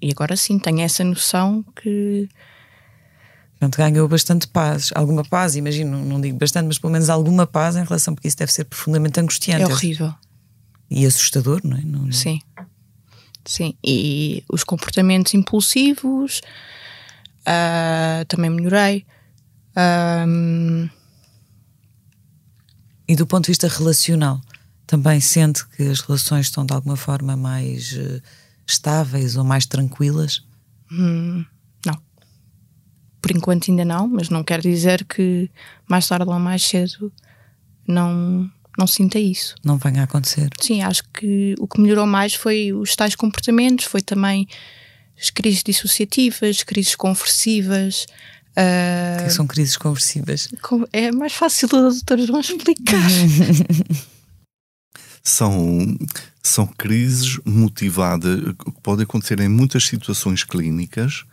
[0.00, 2.28] E agora sim, tenho essa noção que
[3.58, 7.74] Portanto, ganhou bastante paz, alguma paz, imagino, não digo bastante, mas pelo menos alguma paz
[7.74, 10.14] em relação, porque isso deve ser profundamente angustiante é horrível.
[10.90, 11.80] E assustador, não é?
[11.82, 12.40] Não- Sim.
[13.44, 13.74] Sim.
[13.84, 16.40] E os comportamentos impulsivos
[17.46, 19.06] ah, também melhorei.
[23.06, 24.40] E do ponto de vista relacional,
[24.86, 28.20] também sente que as relações estão de alguma forma mais eh,
[28.66, 30.42] estáveis ou mais tranquilas?
[30.90, 31.98] não.
[33.20, 35.50] Por enquanto ainda não, mas não quer dizer que
[35.88, 37.12] mais tarde ou mais cedo
[37.86, 39.54] não, não sinta isso.
[39.64, 40.48] Não venha a acontecer.
[40.60, 44.46] Sim, acho que o que melhorou mais foi os tais comportamentos, foi também
[45.20, 48.06] as crises dissociativas, crises conversivas.
[48.52, 50.48] O que é que são crises conversivas?
[50.92, 53.08] é mais fácil a doutora João explicar.
[55.20, 55.98] São,
[56.42, 61.24] são crises motivadas, que podem acontecer em muitas situações clínicas,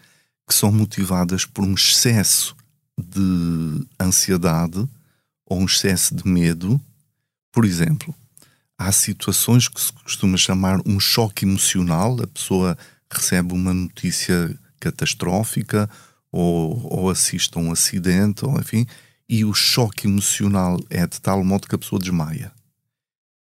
[0.45, 2.57] que são motivadas por um excesso
[2.97, 4.85] de ansiedade
[5.45, 6.81] ou um excesso de medo.
[7.55, 8.13] Por exemplo,
[8.77, 12.77] há situações que se costuma chamar um choque emocional, a pessoa
[13.09, 15.89] recebe uma notícia catastrófica
[16.29, 18.85] ou, ou assiste a um acidente, ou enfim,
[19.29, 22.51] e o choque emocional é de tal modo que a pessoa desmaia.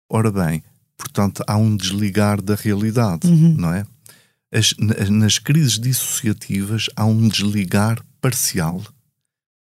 [0.10, 0.63] Ora bem,
[0.98, 3.86] portanto, há um desligar da realidade, não é?
[4.52, 8.84] As- na- nas crises dissociativas há um desligar parcial.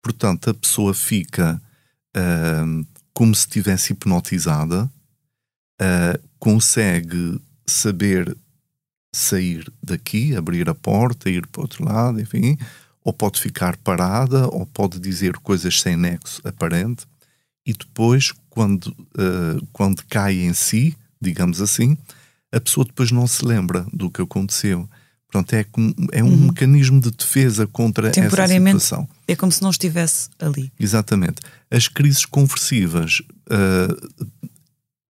[0.01, 1.61] Portanto, a pessoa fica
[2.15, 2.85] ahm,
[3.17, 4.91] como se estivesse hipnotizada,
[5.81, 8.37] ah, consegue saber
[9.11, 12.59] sair daqui, abrir a porta, ir para o outro lado, enfim,
[13.03, 17.07] ou pode ficar parada, ou pode dizer coisas sem nexo aparente,
[17.65, 21.97] e depois, quando, ah, quando cai em si, digamos assim,
[22.53, 24.87] a pessoa depois não se lembra do que aconteceu.
[25.37, 25.67] Pronto, é,
[26.13, 26.47] é um uhum.
[26.47, 29.07] mecanismo de defesa contra essa situação.
[29.29, 30.73] É como se não estivesse ali.
[30.81, 31.43] Exatamente.
[31.71, 33.21] As crises conversivas
[33.51, 34.07] uh,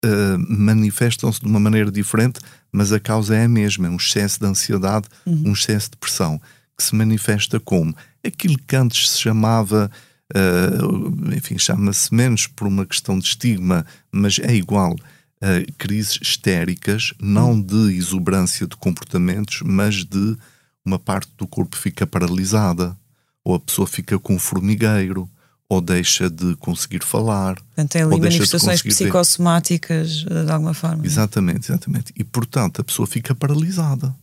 [0.05, 2.41] uh, manifestam-se de uma maneira diferente,
[2.73, 5.49] mas a causa é a mesma: é um excesso de ansiedade, uhum.
[5.49, 6.41] um excesso de pressão,
[6.77, 9.91] que se manifesta como aquilo que antes se chamava.
[10.35, 14.97] Uh, enfim, chama-se menos por uma questão de estigma, mas é igual
[15.45, 20.37] uh, crises histéricas, não de exuberância de comportamentos, mas de
[20.85, 22.97] uma parte do corpo fica paralisada,
[23.45, 25.29] ou a pessoa fica com formigueiro,
[25.69, 27.57] ou deixa de conseguir falar.
[27.57, 31.05] Portanto, tem ali manifestações psicossomáticas de alguma forma.
[31.05, 32.13] Exatamente, exatamente.
[32.17, 34.15] E portanto a pessoa fica paralisada,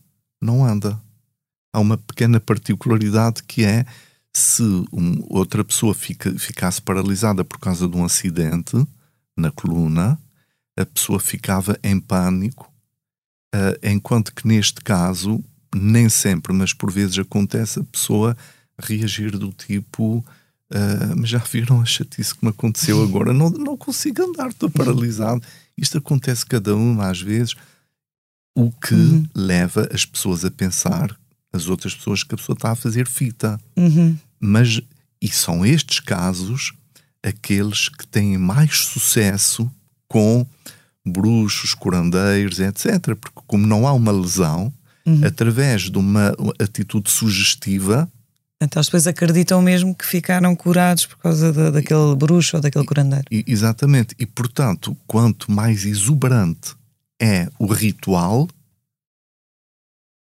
[0.42, 1.00] não anda.
[1.74, 3.86] Há uma pequena particularidade que é
[4.34, 8.78] se um, outra pessoa fica, ficasse paralisada por causa de um acidente
[9.36, 10.18] na coluna,
[10.78, 12.72] a pessoa ficava em pânico,
[13.54, 18.36] uh, enquanto que neste caso, nem sempre, mas por vezes acontece a pessoa
[18.80, 20.26] reagir do tipo.
[20.74, 23.34] Uh, mas já viram a chatice que me aconteceu agora?
[23.34, 25.42] Não, não consigo andar, estou paralisado.
[25.78, 27.56] Isto acontece cada uma às vezes,
[28.56, 29.28] o que uhum.
[29.36, 31.18] leva as pessoas a pensar,
[31.52, 33.60] as outras pessoas, que a pessoa está a fazer fita.
[33.76, 34.18] Uhum.
[34.40, 34.80] Mas,
[35.22, 36.74] e são estes casos
[37.22, 39.70] aqueles que têm mais sucesso
[40.12, 40.46] com
[41.06, 43.16] bruxos, curandeiros, etc.
[43.16, 44.72] Porque, como não há uma lesão,
[45.06, 45.26] uhum.
[45.26, 48.12] através de uma atitude sugestiva.
[48.62, 52.86] Então, as pessoas acreditam mesmo que ficaram curados por causa de, daquele bruxo ou daquele
[52.86, 53.26] curandeiro.
[53.32, 54.14] E, exatamente.
[54.20, 56.76] E, portanto, quanto mais exuberante
[57.20, 58.50] é o ritual,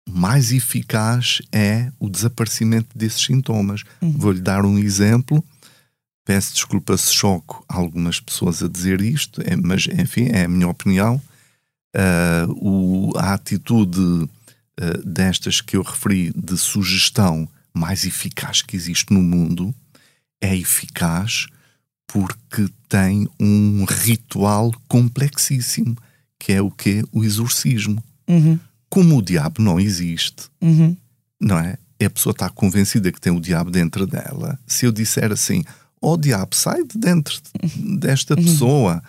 [0.08, 3.84] mais eficaz é o desaparecimento desses sintomas.
[4.02, 4.12] Uhum.
[4.12, 5.44] Vou-lhe dar um exemplo
[6.30, 10.68] Peço desculpa se choco algumas pessoas a dizer isto, é, mas enfim, é a minha
[10.68, 11.20] opinião.
[11.96, 14.30] Uh, o, a atitude uh,
[15.04, 19.74] destas que eu referi de sugestão mais eficaz que existe no mundo
[20.40, 21.48] é eficaz
[22.06, 25.98] porque tem um ritual complexíssimo,
[26.38, 27.04] que é o que?
[27.12, 28.04] O exorcismo.
[28.28, 28.60] Uhum.
[28.88, 30.96] Como o diabo não existe, uhum.
[31.42, 31.76] não é?
[32.00, 34.60] A pessoa está convencida que tem o diabo dentro dela.
[34.68, 35.64] Se eu disser assim,
[36.02, 37.38] oh diabo, sai de dentro
[37.98, 39.02] desta pessoa.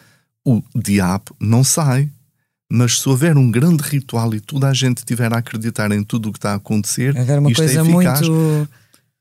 [0.44, 2.08] O diabo não sai.
[2.72, 6.28] Mas se houver um grande ritual e toda a gente estiver a acreditar em tudo
[6.28, 8.28] o que está a acontecer, Haver uma isto é coisa é eficaz.
[8.28, 8.70] muito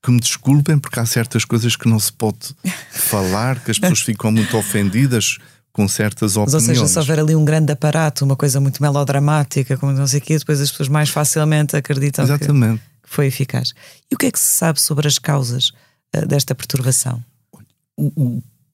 [0.01, 2.55] que me desculpem, porque há certas coisas que não se pode
[2.91, 5.37] falar, que as pessoas ficam muito ofendidas
[5.73, 6.53] com certas opiniões.
[6.53, 10.07] Mas, ou seja, se houver ali um grande aparato, uma coisa muito melodramática, como não
[10.07, 13.73] sei o quê, depois as pessoas mais facilmente acreditam que, que, foi eficaz.
[14.09, 15.71] E o que é que se sabe sobre as causas
[16.15, 17.23] uh, desta perturbação?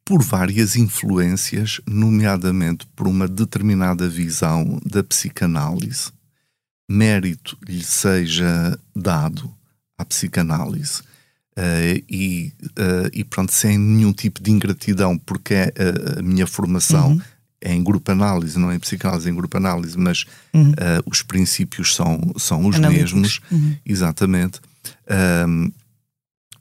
[0.06, 6.12] Por várias influências, nomeadamente por uma determinada visão da psicanálise,
[6.88, 9.52] mérito lhe seja dado
[9.98, 11.02] à psicanálise.
[11.58, 16.46] Uh, e, uh, e pronto, sem nenhum tipo de ingratidão, porque é a, a minha
[16.46, 17.22] formação uhum.
[17.62, 20.72] é em grupo análise, não é em psicanálise, é em grupo análise, mas uhum.
[20.72, 23.14] uh, os princípios são, são os Analíticos.
[23.14, 23.76] mesmos, uhum.
[23.86, 24.60] exatamente.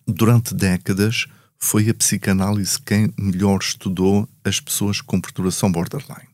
[0.07, 1.27] durante décadas,
[1.64, 6.29] foi a psicanálise quem melhor estudou as pessoas com perturbação borderline.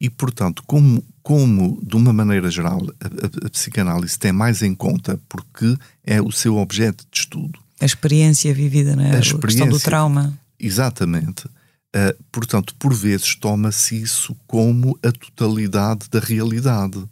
[0.00, 4.74] E, portanto, como, como de uma maneira geral, a, a, a, psicanálise tem mais em
[4.74, 7.58] conta porque é o seu objeto de estudo.
[7.80, 9.12] A experiência vivida, não é?
[9.12, 10.36] A, a questão do trauma.
[10.58, 11.46] Exatamente.
[11.46, 17.02] Uh, portanto, por vezes toma-se isso como a totalidade da realidade,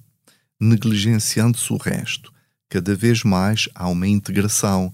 [0.61, 2.32] negligenciando-se o resto.
[2.68, 4.92] Cada vez mais há uma integração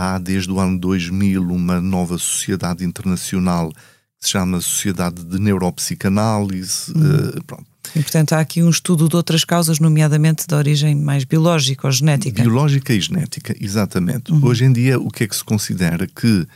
[0.00, 6.92] Há desde o ano 2000 uma nova sociedade internacional que se chama Sociedade de Neuropsicanálise.
[6.92, 7.66] Uh, pronto.
[7.96, 11.92] E, portanto, há aqui um estudo de outras causas, nomeadamente de origem mais biológica ou
[11.92, 12.40] genética.
[12.40, 14.30] Biológica e genética, exatamente.
[14.30, 14.44] Uhum.
[14.44, 16.06] Hoje em dia, o que é que se considera?
[16.06, 16.46] Que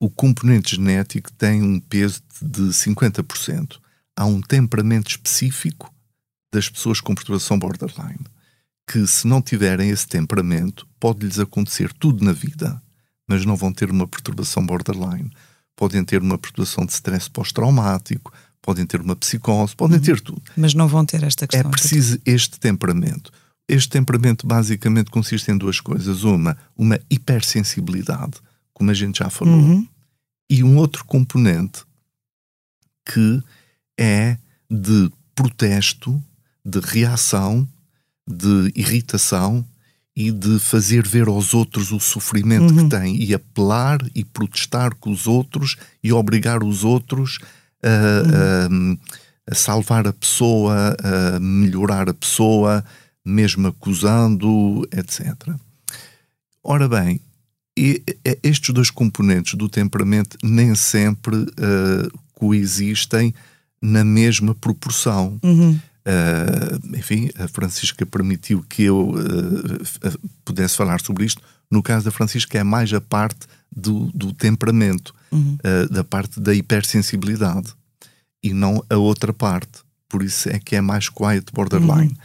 [0.00, 3.76] o componente genético tem um peso de 50%.
[4.16, 5.94] Há um temperamento específico
[6.52, 8.26] das pessoas com perturbação borderline,
[8.90, 12.82] que se não tiverem esse temperamento, pode-lhes acontecer tudo na vida
[13.28, 15.30] mas não vão ter uma perturbação borderline.
[15.76, 20.02] Podem ter uma perturbação de stress pós-traumático, podem ter uma psicose, podem uhum.
[20.02, 20.42] ter tudo.
[20.56, 21.68] Mas não vão ter esta questão.
[21.68, 23.30] É preciso este temperamento.
[23.68, 26.24] Este temperamento basicamente consiste em duas coisas.
[26.24, 28.38] Uma, uma hipersensibilidade,
[28.72, 29.86] como a gente já falou, uhum.
[30.50, 31.84] e um outro componente
[33.04, 33.42] que
[33.98, 34.38] é
[34.70, 36.22] de protesto,
[36.64, 37.68] de reação,
[38.26, 39.64] de irritação
[40.18, 42.88] e de fazer ver aos outros o sofrimento uhum.
[42.88, 47.38] que têm e apelar e protestar com os outros e obrigar os outros
[47.80, 48.98] a, uhum.
[49.48, 52.84] a salvar a pessoa, a melhorar a pessoa,
[53.24, 55.54] mesmo acusando, etc.
[56.64, 57.20] Ora bem,
[58.42, 63.32] estes dois componentes do temperamento nem sempre uh, coexistem
[63.80, 65.38] na mesma proporção.
[65.44, 65.78] Uhum.
[66.08, 71.42] Uh, enfim, a Francisca permitiu que eu uh, pudesse falar sobre isto.
[71.70, 73.40] No caso da Francisca, é mais a parte
[73.70, 75.58] do, do temperamento, uhum.
[75.62, 77.74] uh, da parte da hipersensibilidade,
[78.42, 79.80] e não a outra parte.
[80.08, 82.08] Por isso é que é mais quiet borderline.
[82.08, 82.16] Uhum.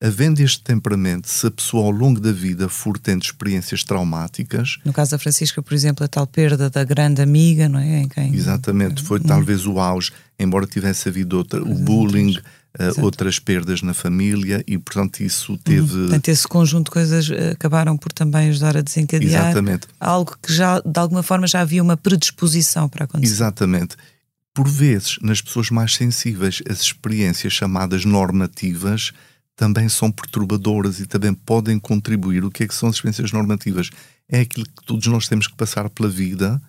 [0.00, 4.78] Havendo este temperamento, se a pessoa ao longo da vida for tendo experiências traumáticas.
[4.84, 8.00] No caso da Francisca, por exemplo, a tal perda da grande amiga, não é?
[8.00, 8.34] Em quem...
[8.34, 9.26] Exatamente, foi uhum.
[9.26, 12.36] talvez o auge, embora tivesse havido outra, o bullying,
[12.78, 15.94] uh, outras perdas na família e, portanto, isso teve.
[15.94, 16.02] Uhum.
[16.02, 19.86] Portanto, esse conjunto de coisas eh, acabaram por também ajudar a desencadear Exatamente.
[19.98, 23.32] algo que já, de alguma forma, já havia uma predisposição para acontecer.
[23.32, 23.96] Exatamente.
[24.54, 29.12] Por vezes, nas pessoas mais sensíveis, as experiências chamadas normativas
[29.54, 32.44] também são perturbadoras e também podem contribuir.
[32.44, 33.90] O que é que são as experiências normativas?
[34.28, 36.60] É aquilo que todos nós temos que passar pela vida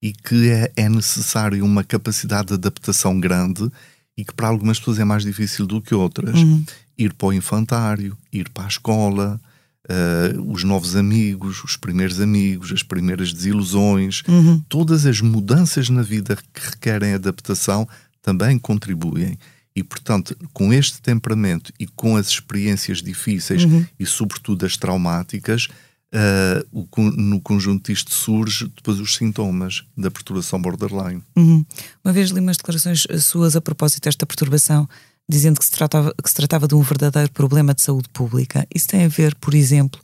[0.00, 3.70] e que é, é necessário uma capacidade de adaptação grande
[4.16, 6.40] e que para algumas pessoas é mais difícil do que outras.
[6.40, 6.64] Uhum.
[6.96, 9.40] Ir para o infantário, ir para a escola,
[9.86, 14.62] uh, os novos amigos, os primeiros amigos, as primeiras desilusões, uhum.
[14.68, 17.86] todas as mudanças na vida que requerem adaptação
[18.22, 19.38] também contribuem.
[19.74, 23.84] E, portanto, com este temperamento e com as experiências difíceis uhum.
[24.00, 25.68] e, sobretudo, as traumáticas,
[26.14, 31.22] uh, o, no conjunto disto surge depois os sintomas da perturbação borderline.
[31.36, 31.64] Uhum.
[32.04, 34.88] Uma vez li umas declarações suas a propósito desta perturbação,
[35.28, 38.66] dizendo que se, tratava, que se tratava de um verdadeiro problema de saúde pública.
[38.74, 40.00] Isso tem a ver, por exemplo,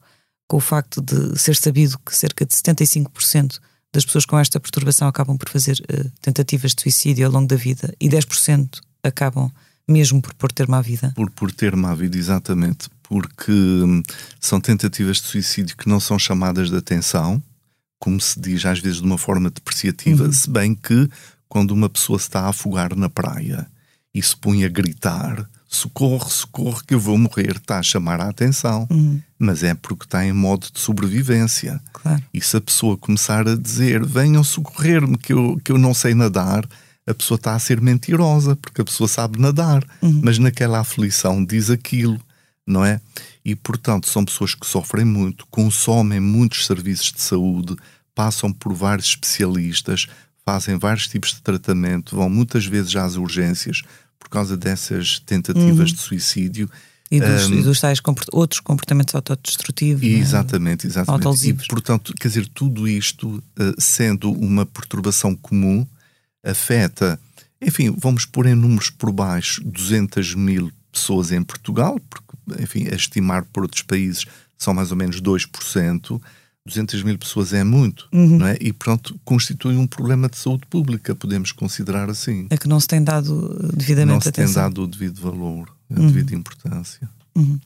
[0.49, 3.59] com o facto de ser sabido que cerca de 75%
[3.93, 7.57] das pessoas com esta perturbação acabam por fazer uh, tentativas de suicídio ao longo da
[7.57, 9.51] vida e 10% acabam
[9.89, 11.13] mesmo por, por ter má vida.
[11.15, 14.03] Por, por ter má vida, exatamente porque hum,
[14.41, 17.43] são tentativas de suicídio que não são chamadas de atenção,
[17.99, 20.33] como se diz às vezes de uma forma depreciativa, uhum.
[20.33, 21.09] se bem que
[21.49, 23.67] quando uma pessoa se está a afogar na praia
[24.15, 28.29] e se põe a gritar socorro, socorro que eu vou morrer, está a chamar a
[28.29, 29.21] atenção, uhum.
[29.39, 31.81] mas é porque está em modo de sobrevivência.
[31.93, 32.23] Claro.
[32.33, 36.15] E se a pessoa começar a dizer venham socorrer-me que eu, que eu não sei
[36.15, 36.67] nadar,
[37.07, 40.21] a pessoa está a ser mentirosa, porque a pessoa sabe nadar, uhum.
[40.23, 42.21] mas naquela aflição diz aquilo
[42.67, 43.01] não é?
[43.45, 47.77] E, portanto, são pessoas que sofrem muito, consomem muitos serviços de saúde,
[48.15, 50.07] passam por vários especialistas,
[50.45, 53.83] fazem vários tipos de tratamento, vão muitas vezes às urgências
[54.19, 55.97] por causa dessas tentativas uhum.
[55.97, 56.71] de suicídio.
[57.11, 60.03] E dos, um, e dos tais comport outros comportamentos autodestrutivos.
[60.03, 61.49] Exatamente, exatamente.
[61.49, 65.87] E, portanto, quer dizer, tudo isto, uh, sendo uma perturbação comum,
[66.43, 67.21] afeta,
[67.61, 72.95] enfim, vamos pôr em números por baixo, 200 mil pessoas em Portugal, porque enfim, a
[72.95, 74.27] estimar por outros países
[74.59, 76.21] são mais ou menos 2%,
[76.65, 78.39] 200 mil pessoas é muito, uhum.
[78.39, 78.57] não é?
[78.61, 82.47] E pronto, constitui um problema de saúde pública, podemos considerar assim.
[82.51, 84.55] É que não se tem dado devidamente Não se atenção.
[84.55, 86.07] tem dado o devido valor, a uhum.
[86.07, 87.09] devida importância.
[87.35, 87.59] Uhum.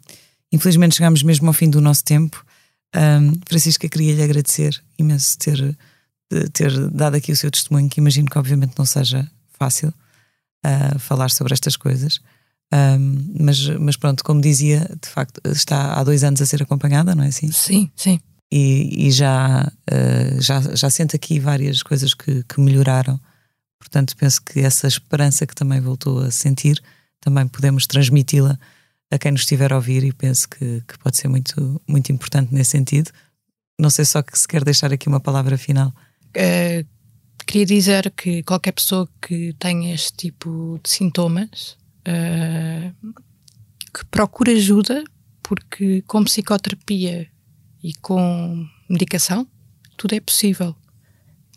[0.50, 2.44] Infelizmente chegamos mesmo ao fim do nosso tempo.
[2.94, 5.76] Um, Francisca, queria lhe agradecer imenso ter,
[6.52, 9.92] ter dado aqui o seu testemunho, que imagino que obviamente não seja fácil
[10.64, 12.20] uh, falar sobre estas coisas.
[12.72, 17.14] Um, mas, mas pronto, como dizia, de facto, está há dois anos a ser acompanhada,
[17.14, 17.50] não é assim?
[17.52, 18.20] Sim, sim.
[18.50, 23.20] E, e já, uh, já, já sente aqui várias coisas que, que melhoraram.
[23.78, 26.82] Portanto, penso que essa esperança que também voltou a sentir,
[27.20, 28.58] também podemos transmiti-la
[29.10, 32.52] a quem nos estiver a ouvir e penso que, que pode ser muito, muito importante
[32.52, 33.10] nesse sentido.
[33.78, 35.92] Não sei só que se quer deixar aqui uma palavra final.
[36.36, 36.86] Uh,
[37.46, 41.76] queria dizer que qualquer pessoa que tenha este tipo de sintomas
[42.06, 43.14] uh,
[43.92, 45.04] que procura ajuda,
[45.42, 47.28] porque com psicoterapia
[47.82, 49.46] e com medicação,
[49.96, 50.74] tudo é possível.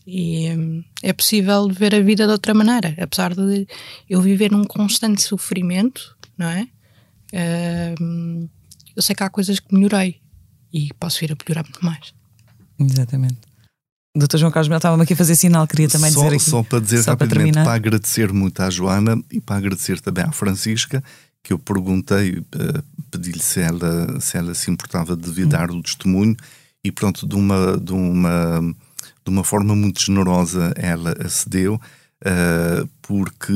[0.05, 3.67] E um, é possível ver a vida de outra maneira, apesar de
[4.09, 6.67] eu viver num constante sofrimento, não é?
[7.33, 8.49] Uh,
[8.95, 10.19] eu sei que há coisas que melhorei
[10.73, 12.13] e posso vir a melhorar muito mais.
[12.79, 13.48] Exatamente.
[14.15, 16.43] Doutor João Carlos Mel estava-me aqui a fazer sinal, queria também só, dizer aqui.
[16.43, 20.23] Só para dizer só rapidamente, para, para, agradecer muito à Joana e para agradecer também
[20.23, 21.03] à Francisca,
[21.43, 25.49] que eu perguntei, uh, pedi-lhe se ela, se ela se importava de vir hum.
[25.49, 26.35] dar o testemunho
[26.83, 28.75] e pronto, de uma, de uma,
[29.23, 33.53] de uma forma muito generosa ela acedeu, uh, porque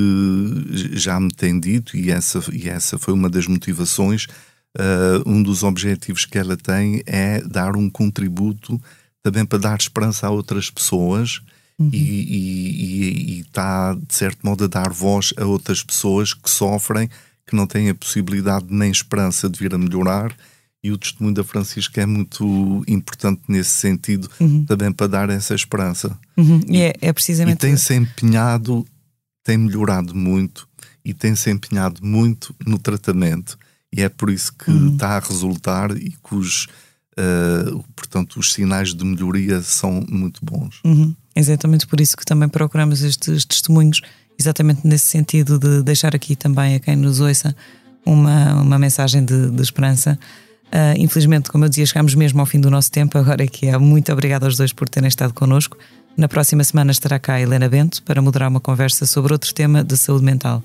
[0.93, 4.26] já me tem dito, e essa, e essa foi uma das motivações,
[4.78, 8.80] uh, um dos objetivos que ela tem é dar um contributo
[9.24, 11.41] também para dar esperança a outras pessoas
[11.80, 11.89] uhum.
[11.93, 17.09] e está, de certo modo, a dar voz a outras pessoas que sofrem,
[17.47, 20.36] que não têm a possibilidade nem esperança de vir a melhorar.
[20.84, 24.65] E o testemunho da Francisca é muito importante nesse sentido, uhum.
[24.65, 26.19] também para dar essa esperança.
[26.36, 26.59] Uhum.
[26.67, 27.55] E, é, é precisamente.
[27.55, 28.86] E tem-se empenhado,
[29.45, 30.67] tem melhorado muito
[31.05, 33.57] e tem-se empenhado muito no tratamento.
[33.95, 34.93] E é por isso que uhum.
[34.93, 36.67] está a resultar e que os,
[37.20, 40.80] uh, portanto, os sinais de melhoria são muito bons.
[40.84, 41.16] Uhum.
[41.36, 44.01] Exatamente por isso que também procuramos estes testemunhos,
[44.39, 47.55] exatamente nesse sentido de deixar aqui também a quem nos ouça
[48.05, 50.18] uma, uma mensagem de, de esperança.
[50.68, 53.18] Uh, infelizmente, como eu dizia, chegamos mesmo ao fim do nosso tempo.
[53.18, 55.78] Agora é que é muito obrigada aos dois por terem estado connosco.
[56.16, 59.84] Na próxima semana estará cá a Helena Bento para moderar uma conversa sobre outro tema
[59.84, 60.64] de saúde mental.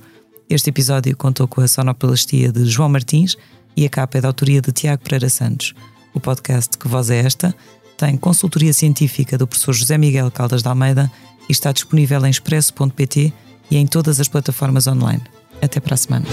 [0.49, 3.37] Este episódio contou com a sonoplastia de João Martins
[3.77, 5.75] e a capa é da autoria de Tiago Pereira Santos.
[6.15, 7.55] O podcast Que Voz é Esta
[7.97, 11.11] tem consultoria científica do professor José Miguel Caldas de Almeida
[11.49, 13.33] e está disponível em expresso.pt
[13.71, 15.23] e em todas as plataformas online.
[15.61, 16.27] Até para a semana.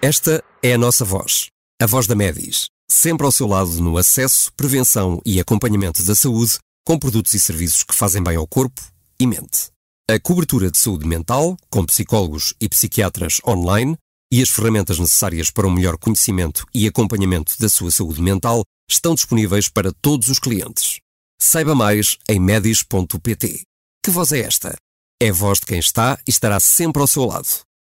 [0.00, 1.46] Esta é a nossa voz,
[1.80, 6.58] a voz da Medis, sempre ao seu lado no acesso, prevenção e acompanhamento da saúde,
[6.86, 8.80] com produtos e serviços que fazem bem ao corpo
[9.18, 9.70] e mente.
[10.08, 13.96] A cobertura de saúde mental, com psicólogos e psiquiatras online,
[14.32, 19.14] e as ferramentas necessárias para um melhor conhecimento e acompanhamento da sua saúde mental estão
[19.14, 20.98] disponíveis para todos os clientes.
[21.40, 23.62] Saiba mais em medis.pt.
[24.04, 24.76] Que voz é esta?
[25.20, 27.48] É a voz de quem está e estará sempre ao seu lado.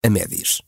[0.06, 0.62] A Medis.